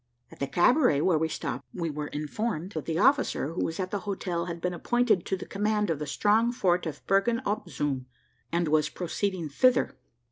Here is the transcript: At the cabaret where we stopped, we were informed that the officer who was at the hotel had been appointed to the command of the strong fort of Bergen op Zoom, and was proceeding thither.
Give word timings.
At 0.31 0.39
the 0.39 0.47
cabaret 0.47 1.01
where 1.01 1.19
we 1.19 1.27
stopped, 1.29 1.67
we 1.75 1.91
were 1.91 2.07
informed 2.07 2.71
that 2.71 2.85
the 2.85 2.97
officer 2.97 3.49
who 3.53 3.63
was 3.63 3.79
at 3.79 3.91
the 3.91 3.99
hotel 3.99 4.45
had 4.45 4.59
been 4.59 4.73
appointed 4.73 5.27
to 5.27 5.37
the 5.37 5.45
command 5.45 5.91
of 5.91 5.99
the 5.99 6.07
strong 6.07 6.51
fort 6.51 6.87
of 6.87 7.05
Bergen 7.05 7.39
op 7.45 7.69
Zoom, 7.69 8.07
and 8.51 8.67
was 8.69 8.89
proceeding 8.89 9.47
thither. 9.47 9.95